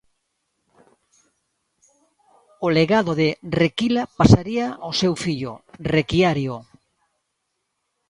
O 2.65 2.67
legado 2.77 3.11
de 3.21 3.29
Requila 3.59 4.03
pasaría 4.19 4.65
a 4.87 4.89
seu 5.01 5.13
fillo, 5.23 5.53
Requiario. 5.93 6.55